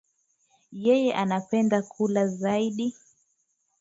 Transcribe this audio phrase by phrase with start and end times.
[0.85, 2.87] Yeye anapenda kulala zaidi.